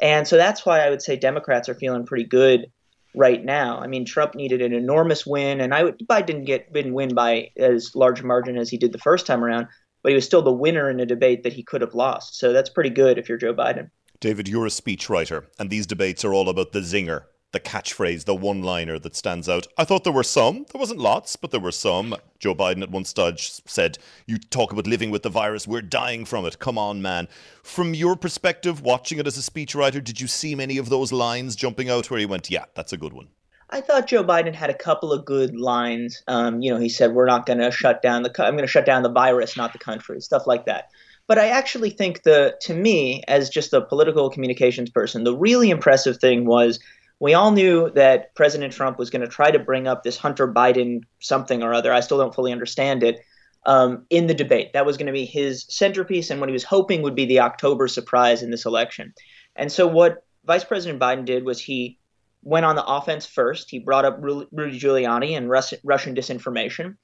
[0.00, 2.66] And so that's why I would say Democrats are feeling pretty good
[3.14, 3.78] right now.
[3.78, 7.14] I mean, Trump needed an enormous win, and I would Biden didn't get didn't win
[7.14, 9.68] by as large a margin as he did the first time around,
[10.04, 12.38] but he was still the winner in a debate that he could have lost.
[12.38, 13.90] So that's pretty good if you're Joe Biden.
[14.20, 18.34] David, you're a speechwriter, and these debates are all about the zinger, the catchphrase, the
[18.34, 19.66] one liner that stands out.
[19.78, 20.66] I thought there were some.
[20.70, 22.14] There wasn't lots, but there were some.
[22.38, 26.26] Joe Biden at one stage said, You talk about living with the virus, we're dying
[26.26, 26.58] from it.
[26.58, 27.26] Come on, man.
[27.62, 31.56] From your perspective, watching it as a speechwriter, did you see many of those lines
[31.56, 33.28] jumping out where you went, Yeah, that's a good one?
[33.70, 36.22] I thought Joe Biden had a couple of good lines.
[36.28, 38.30] Um, you know, he said, "We're not going to shut down the.
[38.44, 40.90] I'm going to shut down the virus, not the country." Stuff like that.
[41.26, 45.70] But I actually think the, to me, as just a political communications person, the really
[45.70, 46.78] impressive thing was
[47.18, 50.46] we all knew that President Trump was going to try to bring up this Hunter
[50.52, 51.92] Biden something or other.
[51.92, 53.20] I still don't fully understand it.
[53.66, 54.72] um, in the debate.
[54.72, 57.40] That was going to be his centerpiece and what he was hoping would be the
[57.40, 59.14] October surprise in this election.
[59.56, 61.98] And so, what Vice President Biden did was he
[62.44, 63.70] went on the offense first.
[63.70, 66.96] He brought up Rudy Giuliani and Rus- Russian disinformation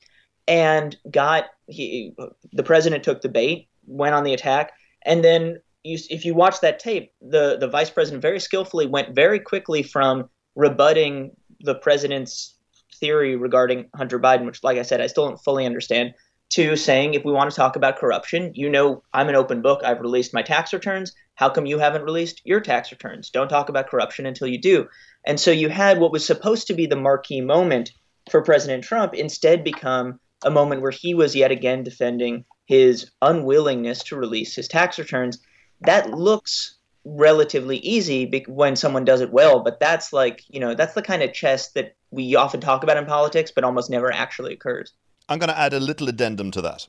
[0.46, 2.14] and got he,
[2.53, 4.72] the president took the bait, went on the attack,
[5.05, 9.14] and then you, if you watch that tape, the the vice president very skillfully went
[9.14, 12.57] very quickly from rebutting the president's
[12.96, 16.14] theory regarding Hunter Biden, which, like I said, I still don't fully understand,
[16.50, 19.83] to saying if we want to talk about corruption, you know, I'm an open book.
[19.85, 21.14] I've released my tax returns.
[21.37, 23.31] How come you haven't released your tax returns?
[23.31, 24.88] Don't talk about corruption until you do.
[25.24, 27.92] And so you had what was supposed to be the marquee moment
[28.30, 34.02] for President Trump instead become a moment where he was yet again defending his unwillingness
[34.04, 35.38] to release his tax returns.
[35.83, 40.94] That looks relatively easy when someone does it well, but that's like, you know, that's
[40.94, 44.54] the kind of chess that we often talk about in politics, but almost never actually
[44.54, 44.92] occurs.
[45.28, 46.87] I'm going to add a little addendum to that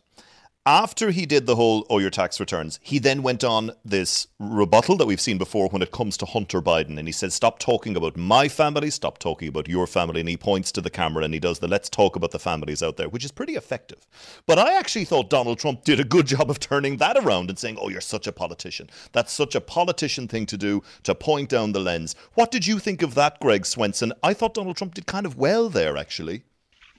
[0.66, 4.96] after he did the whole oh your tax returns he then went on this rebuttal
[4.96, 7.98] that we've seen before when it comes to hunter biden and he says stop talking
[7.98, 11.34] about my family stop talking about your family and he points to the camera and
[11.34, 14.06] he does the let's talk about the families out there which is pretty effective.
[14.46, 17.58] But i actually thought donald trump did a good job of turning that around and
[17.58, 18.88] saying oh you're such a politician.
[19.14, 22.16] That's such a politician thing to do to point down the lens.
[22.36, 24.14] What did you think of that greg swenson?
[24.22, 26.44] I thought donald trump did kind of well there actually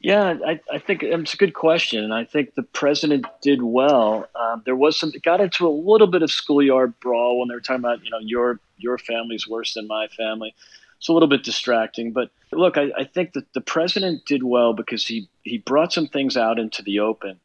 [0.02, 4.28] yeah, I, I think it's a good question, and I think the president did well.
[4.34, 7.60] Um, there was some got into a little bit of schoolyard brawl when they were
[7.60, 10.54] talking about you know your your family's worse than my family.
[10.98, 14.72] It's a little bit distracting, but look, I, I think that the president did well
[14.72, 17.38] because he he brought some things out into the open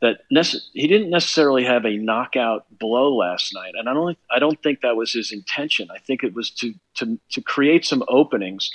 [0.00, 4.40] that nece- he didn't necessarily have a knockout blow last night, and I don't I
[4.40, 5.88] don't think that was his intention.
[5.94, 8.72] I think it was to to to create some openings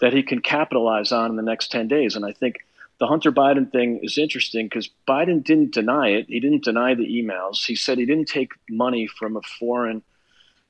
[0.00, 2.14] that he can capitalize on in the next 10 days.
[2.14, 2.64] And I think
[2.98, 6.26] the Hunter Biden thing is interesting because Biden didn't deny it.
[6.28, 7.64] He didn't deny the emails.
[7.64, 10.02] He said he didn't take money from a foreign,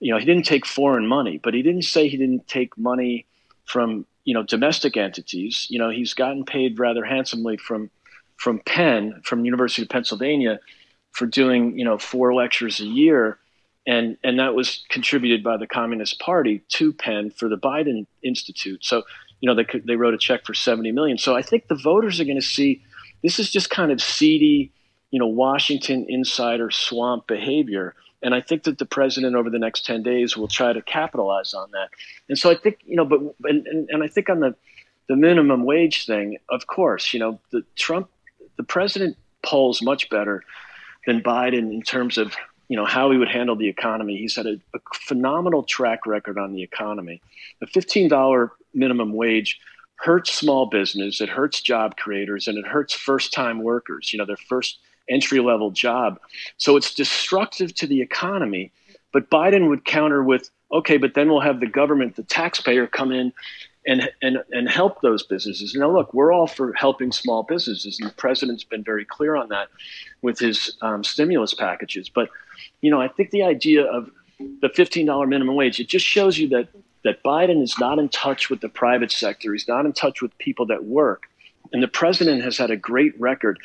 [0.00, 3.26] you know, he didn't take foreign money, but he didn't say he didn't take money
[3.64, 5.66] from, you know, domestic entities.
[5.70, 7.90] You know, he's gotten paid rather handsomely from
[8.36, 10.60] from Penn, from University of Pennsylvania,
[11.10, 13.38] for doing, you know, four lectures a year.
[13.84, 18.84] And, and that was contributed by the Communist Party to Penn for the Biden Institute.
[18.84, 19.02] So
[19.40, 21.18] you know, they they wrote a check for 70 million.
[21.18, 22.82] So I think the voters are going to see
[23.22, 24.72] this is just kind of seedy,
[25.10, 27.94] you know, Washington insider swamp behavior.
[28.22, 31.54] And I think that the president over the next 10 days will try to capitalize
[31.54, 31.90] on that.
[32.28, 34.54] And so I think, you know, but, and, and, and I think on the,
[35.08, 38.10] the minimum wage thing, of course, you know, the Trump,
[38.56, 40.42] the president polls much better
[41.06, 42.34] than Biden in terms of,
[42.68, 44.16] you know, how he would handle the economy.
[44.16, 47.22] He's had a, a phenomenal track record on the economy.
[47.62, 49.58] A $15 minimum wage
[49.96, 54.24] hurts small business, it hurts job creators, and it hurts first time workers, you know,
[54.24, 56.20] their first entry level job.
[56.56, 58.72] So it's destructive to the economy.
[59.12, 63.10] But Biden would counter with, okay, but then we'll have the government, the taxpayer, come
[63.10, 63.32] in
[63.86, 65.74] and, and, and help those businesses.
[65.74, 69.48] Now, look, we're all for helping small businesses, and the president's been very clear on
[69.48, 69.68] that
[70.20, 72.10] with his um, stimulus packages.
[72.10, 72.28] But,
[72.82, 76.48] you know, I think the idea of the $15 minimum wage, it just shows you
[76.50, 76.68] that
[77.04, 79.52] that Biden is not in touch with the private sector.
[79.52, 81.28] He's not in touch with people that work.
[81.72, 83.58] And the president has had a great record,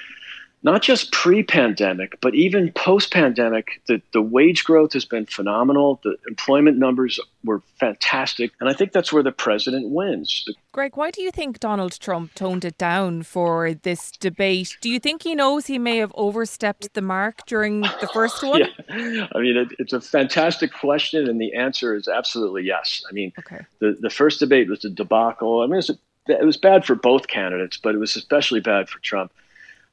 [0.63, 3.81] not just pre pandemic, but even post pandemic.
[3.87, 5.99] The, the wage growth has been phenomenal.
[6.03, 8.51] The employment numbers were fantastic.
[8.61, 10.47] And I think that's where the president wins.
[10.71, 14.77] Greg, why do you think Donald Trump toned it down for this debate?
[14.79, 18.61] Do you think he knows he may have overstepped the mark during the first one?
[18.61, 19.27] yeah.
[19.35, 23.03] I mean, it, it's a fantastic question, and the answer is absolutely yes.
[23.09, 23.65] I mean, okay.
[23.79, 25.59] the, the first debate was a debacle.
[25.59, 25.89] I mean, it was,
[26.27, 29.33] it was bad for both candidates, but it was especially bad for Trump.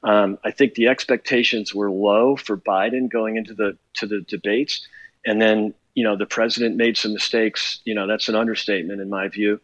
[0.03, 4.85] Um, I think the expectations were low for Biden going into the to the debates,
[5.25, 7.79] and then you know the president made some mistakes.
[7.85, 9.59] You know that's an understatement in my view.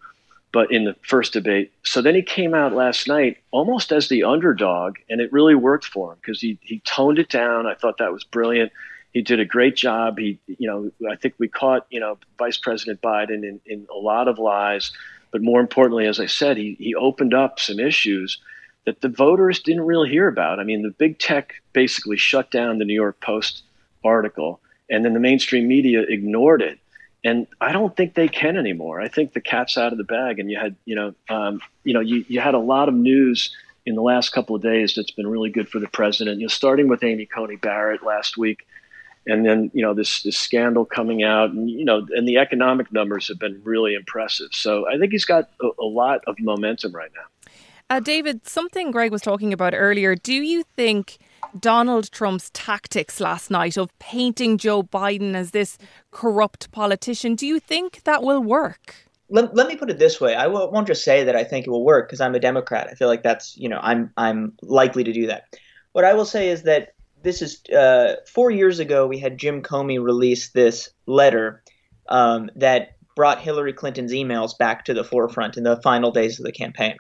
[0.54, 4.24] But in the first debate, so then he came out last night almost as the
[4.24, 7.68] underdog, and it really worked for him because he he toned it down.
[7.68, 8.72] I thought that was brilliant.
[9.14, 10.18] He did a great job.
[10.20, 13.98] He, you know, I think we caught, you know, Vice President Biden in, in a
[13.98, 14.92] lot of lies,
[15.32, 18.40] but more importantly, as I said, he he opened up some issues
[18.88, 20.62] that the voters didn't really hear about.
[20.62, 23.64] I mean, the big tech basically shut down the New York Post
[24.06, 26.80] article, and then the mainstream media ignored it.
[27.22, 29.02] And I don't think they can anymore.
[29.02, 30.40] I think the cat's out of the bag.
[30.40, 33.54] And you had, you know, um, you know, you, you had a lot of news
[33.86, 36.40] in the last couple of days that's been really good for the president.
[36.40, 38.66] You know, starting with Amy Coney Barrett last week,
[39.26, 42.94] and then you know this this scandal coming out, and you know, and the economic
[42.94, 44.54] numbers have been really impressive.
[44.54, 47.26] So I think he's got a, a lot of momentum right now.
[47.90, 50.16] Uh, David, something Greg was talking about earlier.
[50.16, 51.18] Do you think
[51.60, 55.78] Donald Trump's tactics last night of painting Joe Biden as this
[56.12, 57.36] corrupt politician.
[57.36, 58.96] Do you think that will work?
[59.30, 60.36] Let, let me put it this way.
[60.36, 62.88] I won't just say that I think it will work because I'm a Democrat.
[62.90, 65.56] I feel like that's, you know, I'm I'm likely to do that.
[65.92, 69.06] What I will say is that this is uh, four years ago.
[69.06, 71.64] We had Jim Comey release this letter
[72.08, 76.46] um, that brought Hillary Clinton's emails back to the forefront in the final days of
[76.46, 76.98] the campaign.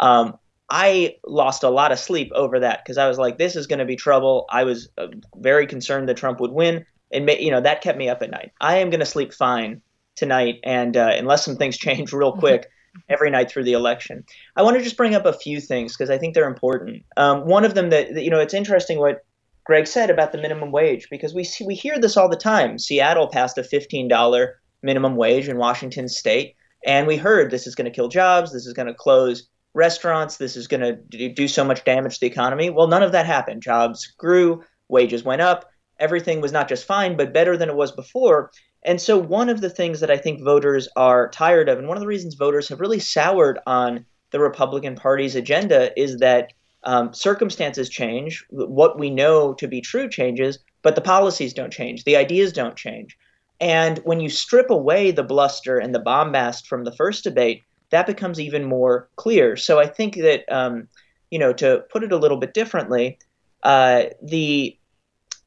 [0.00, 0.36] Um,
[0.68, 3.80] I lost a lot of sleep over that because I was like, this is going
[3.80, 4.46] to be trouble.
[4.50, 6.84] I was uh, very concerned that Trump would win.
[7.12, 8.52] And, you know, that kept me up at night.
[8.60, 9.82] I am going to sleep fine
[10.14, 10.60] tonight.
[10.62, 12.66] And uh, unless some things change real quick,
[13.08, 14.24] every night through the election.
[14.56, 17.04] I want to just bring up a few things because I think they're important.
[17.16, 19.24] Um, one of them that, that, you know, it's interesting what
[19.64, 22.78] Greg said about the minimum wage because we see, we hear this all the time.
[22.78, 24.48] Seattle passed a $15
[24.82, 26.56] minimum wage in Washington state.
[26.84, 28.52] And we heard this is going to kill jobs.
[28.52, 30.36] This is going to close restaurants.
[30.36, 32.70] This is going to do so much damage to the economy.
[32.70, 33.62] Well, none of that happened.
[33.62, 35.66] Jobs grew, wages went up.
[35.98, 38.50] Everything was not just fine, but better than it was before.
[38.82, 41.98] And so, one of the things that I think voters are tired of, and one
[41.98, 46.52] of the reasons voters have really soured on the Republican Party's agenda, is that
[46.84, 48.44] um, circumstances change.
[48.48, 52.04] What we know to be true changes, but the policies don't change.
[52.04, 53.18] The ideas don't change.
[53.60, 58.06] And when you strip away the bluster and the bombast from the first debate, that
[58.06, 59.56] becomes even more clear.
[59.56, 60.88] So I think that, um,
[61.30, 63.18] you know, to put it a little bit differently,
[63.62, 64.76] uh, the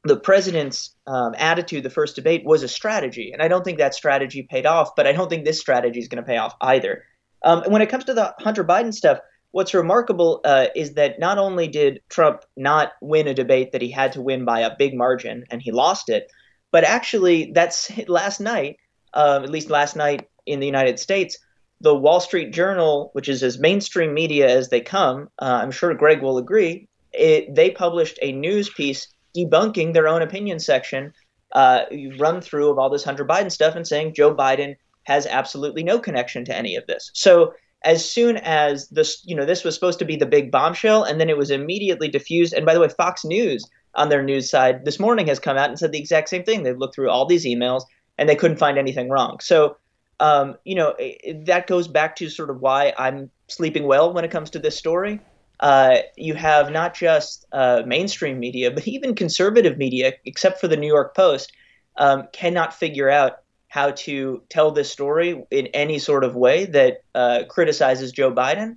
[0.06, 3.94] the president's um, attitude the first debate was a strategy, and I don't think that
[3.94, 4.94] strategy paid off.
[4.96, 7.04] But I don't think this strategy is going to pay off either.
[7.42, 9.18] Um, and when it comes to the Hunter Biden stuff,
[9.50, 13.90] what's remarkable uh, is that not only did Trump not win a debate that he
[13.90, 16.30] had to win by a big margin, and he lost it,
[16.74, 18.78] but actually, that's last night,
[19.14, 21.38] uh, at least last night in the United States,
[21.84, 25.92] the Wall Street Journal, which is as mainstream media as they come, uh, I'm sure
[25.92, 31.12] Greg will agree, it, they published a news piece debunking their own opinion section,
[31.52, 31.82] uh,
[32.18, 35.98] run through of all this Hunter Biden stuff and saying Joe Biden has absolutely no
[35.98, 37.10] connection to any of this.
[37.12, 37.52] So
[37.84, 41.20] as soon as this, you know, this was supposed to be the big bombshell, and
[41.20, 42.54] then it was immediately diffused.
[42.54, 45.68] And by the way, Fox News on their news side this morning has come out
[45.68, 46.62] and said the exact same thing.
[46.62, 47.82] They've looked through all these emails
[48.16, 49.38] and they couldn't find anything wrong.
[49.40, 49.76] So
[50.20, 50.94] um, you know,
[51.44, 54.76] that goes back to sort of why I'm sleeping well when it comes to this
[54.76, 55.20] story.
[55.60, 60.76] Uh, you have not just uh, mainstream media, but even conservative media, except for the
[60.76, 61.52] New York Post,
[61.96, 67.02] um, cannot figure out how to tell this story in any sort of way that
[67.14, 68.76] uh, criticizes Joe Biden.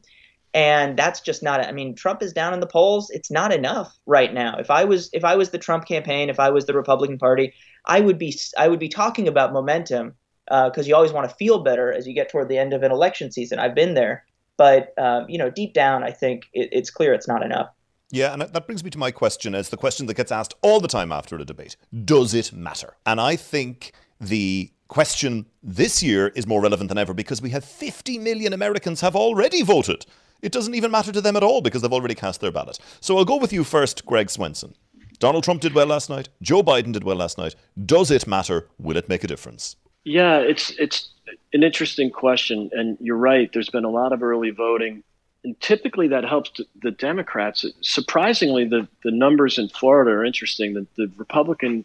[0.54, 1.60] And that's just not.
[1.60, 3.12] I mean, Trump is down in the polls.
[3.12, 4.58] It's not enough right now.
[4.58, 7.54] If I was, if I was the Trump campaign, if I was the Republican Party,
[7.86, 10.16] I would be, I would be talking about momentum
[10.48, 12.84] because uh, you always want to feel better as you get toward the end of
[12.84, 13.60] an election season.
[13.60, 17.28] I've been there, but um, you know, deep down, I think it, it's clear it's
[17.28, 17.70] not enough.
[18.10, 19.54] Yeah, and that brings me to my question.
[19.54, 22.96] It's the question that gets asked all the time after a debate: Does it matter?
[23.06, 27.66] And I think the question this year is more relevant than ever because we have
[27.66, 30.06] 50 million Americans have already voted.
[30.42, 32.80] It doesn't even matter to them at all because they've already cast their ballot.
[33.02, 34.76] So I'll go with you first, Greg Swenson.
[35.20, 36.30] Donald Trump did well last night.
[36.42, 37.56] Joe Biden did well last night.
[37.84, 38.70] Does it matter?
[38.78, 39.76] Will it make a difference?
[40.08, 41.10] Yeah, it's it's
[41.52, 43.52] an interesting question, and you're right.
[43.52, 45.04] There's been a lot of early voting,
[45.44, 46.50] and typically that helps
[46.82, 47.66] the Democrats.
[47.82, 50.74] Surprisingly, the the numbers in Florida are interesting.
[50.76, 51.84] The, the Republican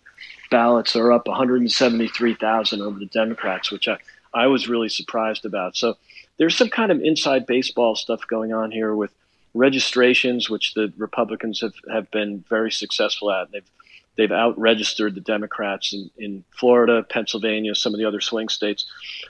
[0.53, 3.99] ballots are up 173,000 over the Democrats, which I
[4.33, 5.77] I was really surprised about.
[5.77, 5.97] So
[6.39, 9.11] there's some kind of inside baseball stuff going on here with
[9.53, 13.51] registrations, which the Republicans have, have been very successful at.
[13.51, 13.71] They've
[14.17, 18.85] They've out-registered the Democrats in, in Florida, Pennsylvania, some of the other swing states.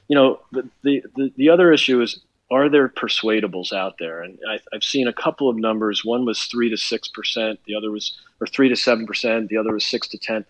[0.09, 4.21] You know, the, the, the, the other issue is are there persuadables out there?
[4.21, 6.05] And I, have seen a couple of numbers.
[6.05, 7.59] One was three to six percent.
[7.67, 9.49] The other was, or three to seven percent.
[9.49, 10.45] The other was six to ten.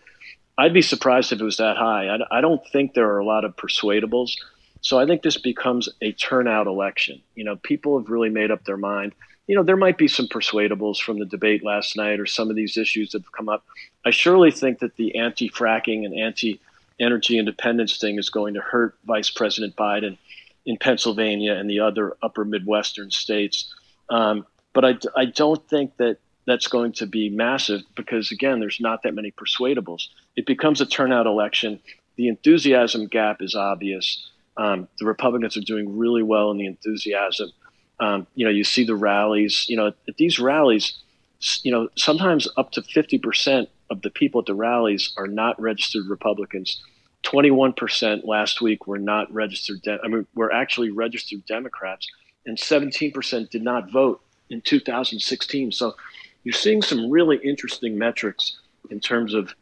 [0.57, 2.09] I'd be surprised if it was that high.
[2.09, 4.35] I, I don't think there are a lot of persuadables.
[4.81, 7.21] So I think this becomes a turnout election.
[7.35, 9.13] You know, people have really made up their mind
[9.47, 12.55] you know, there might be some persuadables from the debate last night or some of
[12.55, 13.65] these issues that have come up.
[14.05, 16.59] I surely think that the anti fracking and anti
[16.99, 20.17] energy independence thing is going to hurt Vice President Biden
[20.65, 23.73] in Pennsylvania and the other upper Midwestern states.
[24.09, 28.79] Um, but I, I don't think that that's going to be massive because, again, there's
[28.79, 30.07] not that many persuadables.
[30.35, 31.79] It becomes a turnout election.
[32.15, 34.29] The enthusiasm gap is obvious.
[34.57, 37.51] Um, the Republicans are doing really well in the enthusiasm.
[37.99, 39.65] Um, you know, you see the rallies.
[39.69, 40.93] You know, at these rallies,
[41.63, 46.07] you know, sometimes up to 50% of the people at the rallies are not registered
[46.07, 46.81] Republicans.
[47.23, 49.81] 21% last week were not registered.
[49.81, 52.07] De- I mean, were actually registered Democrats,
[52.45, 55.71] and 17% did not vote in 2016.
[55.71, 55.95] So
[56.43, 59.53] you're seeing some really interesting metrics in terms of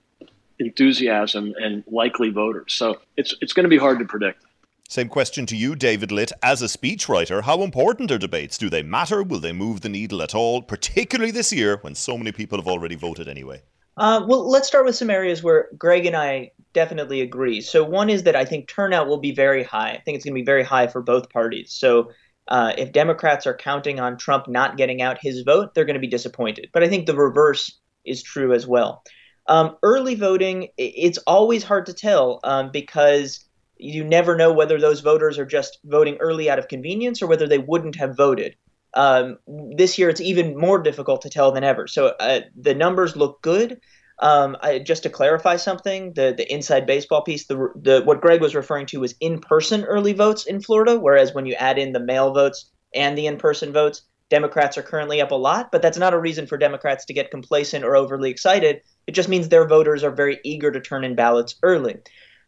[0.59, 2.73] enthusiasm and likely voters.
[2.73, 4.43] So it's it's going to be hard to predict.
[4.91, 6.33] Same question to you, David Litt.
[6.43, 8.57] As a speechwriter, how important are debates?
[8.57, 9.23] Do they matter?
[9.23, 12.67] Will they move the needle at all, particularly this year when so many people have
[12.67, 13.61] already voted anyway?
[13.95, 17.61] Uh, well, let's start with some areas where Greg and I definitely agree.
[17.61, 19.91] So, one is that I think turnout will be very high.
[19.91, 21.71] I think it's going to be very high for both parties.
[21.71, 22.11] So,
[22.49, 26.01] uh, if Democrats are counting on Trump not getting out his vote, they're going to
[26.01, 26.67] be disappointed.
[26.73, 29.03] But I think the reverse is true as well.
[29.47, 33.45] Um, early voting, it's always hard to tell um, because
[33.81, 37.47] you never know whether those voters are just voting early out of convenience or whether
[37.47, 38.55] they wouldn't have voted.
[38.93, 39.39] Um,
[39.75, 41.87] this year, it's even more difficult to tell than ever.
[41.87, 43.79] So uh, the numbers look good.
[44.19, 48.39] Um, I, just to clarify something, the the inside baseball piece, the the what Greg
[48.41, 51.91] was referring to was in person early votes in Florida, whereas when you add in
[51.91, 55.71] the mail votes and the in person votes, Democrats are currently up a lot.
[55.71, 58.81] But that's not a reason for Democrats to get complacent or overly excited.
[59.07, 61.97] It just means their voters are very eager to turn in ballots early.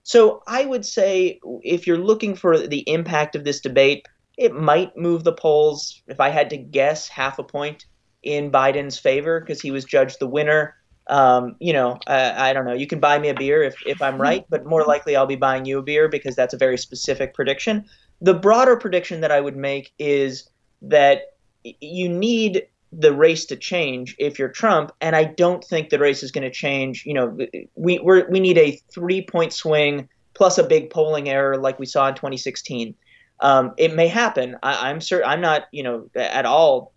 [0.04, 4.06] So I would say if you're looking for the impact of this debate,
[4.38, 7.86] it might move the polls, if I had to guess, half a point
[8.22, 10.76] in Biden's favor because he was judged the winner.
[11.08, 12.74] Um, you know, uh, I don't know.
[12.74, 15.36] You can buy me a beer if, if I'm right, but more likely I'll be
[15.36, 17.86] buying you a beer because that's a very specific prediction.
[18.22, 20.49] The broader prediction that I would make is
[20.82, 21.34] that
[21.64, 22.68] you need
[22.98, 26.44] the race to change if you're Trump, and I don't think the race is going
[26.44, 27.06] to change.
[27.06, 27.38] You know,
[27.76, 31.86] we we we need a three point swing plus a big polling error like we
[31.86, 32.96] saw in 2016.
[33.39, 34.58] Um, it may happen.
[34.64, 35.26] I, I'm sure.
[35.26, 36.94] I'm not you know at all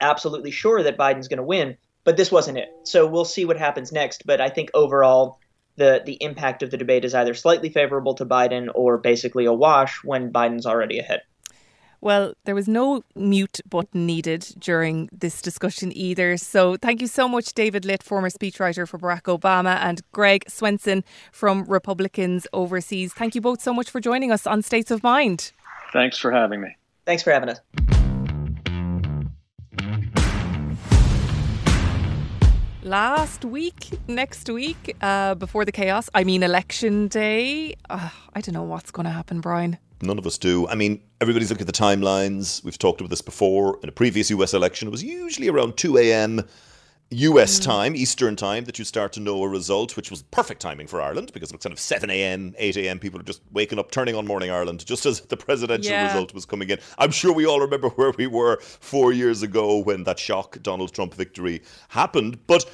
[0.00, 2.68] absolutely sure that Biden's going to win, but this wasn't it.
[2.84, 4.26] So we'll see what happens next.
[4.26, 5.38] But I think overall.
[5.76, 9.54] The, the impact of the debate is either slightly favorable to Biden or basically a
[9.54, 11.22] wash when Biden's already ahead.
[12.02, 16.36] Well, there was no mute button needed during this discussion either.
[16.36, 21.04] So thank you so much, David Litt, former speechwriter for Barack Obama, and Greg Swenson
[21.30, 23.12] from Republicans Overseas.
[23.14, 25.52] Thank you both so much for joining us on States of Mind.
[25.92, 26.76] Thanks for having me.
[27.06, 27.60] Thanks for having us.
[32.84, 37.74] last week, next week, uh, before the chaos, I mean election day.
[37.88, 39.78] Uh, I don't know what's going to happen, Brian.
[40.02, 40.66] None of us do.
[40.68, 42.62] I mean, everybody's looking at the timelines.
[42.64, 43.78] We've talked about this before.
[43.82, 46.42] In a previous US election, it was usually around 2 a.m.
[47.10, 47.64] US mm.
[47.64, 51.00] time, Eastern time, that you start to know a result, which was perfect timing for
[51.00, 52.98] Ireland because it was kind of 7 a.m., 8 a.m.
[52.98, 56.06] People are just waking up, turning on Morning Ireland just as the presidential yeah.
[56.06, 56.78] result was coming in.
[56.98, 60.92] I'm sure we all remember where we were four years ago when that shock Donald
[60.92, 62.44] Trump victory happened.
[62.46, 62.64] But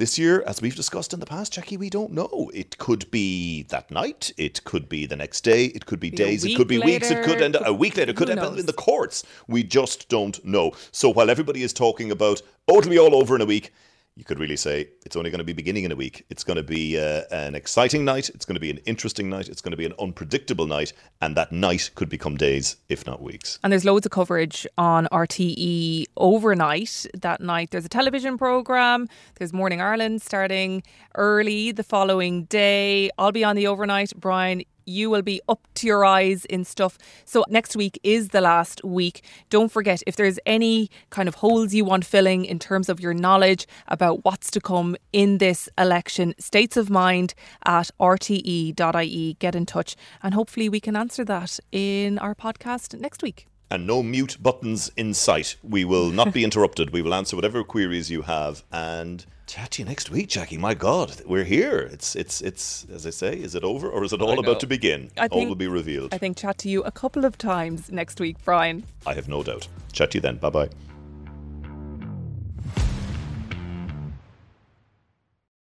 [0.00, 2.50] this year, as we've discussed in the past, Jackie, we don't know.
[2.54, 6.16] It could be that night, it could be the next day, it could be, be
[6.16, 8.40] days, it could be later, weeks, it could end a week later, it could end
[8.40, 9.24] up in the courts.
[9.46, 10.72] We just don't know.
[10.90, 13.74] So while everybody is talking about, oh, it'll be all over in a week,
[14.20, 16.26] you could really say it's only going to be beginning in a week.
[16.28, 18.28] It's going to be uh, an exciting night.
[18.28, 19.48] It's going to be an interesting night.
[19.48, 20.92] It's going to be an unpredictable night.
[21.22, 23.58] And that night could become days, if not weeks.
[23.64, 27.70] And there's loads of coverage on RTE overnight that night.
[27.70, 29.08] There's a television programme.
[29.36, 30.82] There's Morning Ireland starting
[31.14, 33.08] early the following day.
[33.16, 34.12] I'll be on the overnight.
[34.18, 36.98] Brian, you will be up to your eyes in stuff.
[37.24, 39.22] So next week is the last week.
[39.48, 43.14] Don't forget if there's any kind of holes you want filling in terms of your
[43.14, 47.34] knowledge about what's to come in this election, states of mind
[47.64, 49.36] at rte.ie.
[49.38, 53.86] Get in touch and hopefully we can answer that in our podcast next week and
[53.86, 55.56] no mute buttons in sight.
[55.62, 56.90] We will not be interrupted.
[56.90, 60.56] We will answer whatever queries you have and chat to you next week, Jackie.
[60.56, 61.80] My God, we're here.
[61.80, 64.66] It's it's it's as I say, is it over or is it all about to
[64.66, 65.10] begin?
[65.16, 66.14] I think, all will be revealed.
[66.14, 68.84] I think chat to you a couple of times next week, Brian.
[69.06, 69.66] I have no doubt.
[69.92, 70.36] Chat to you then.
[70.36, 70.68] Bye bye.